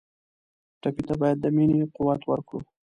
[0.81, 2.59] ټپي ته باید د مینې قوت ورکړو.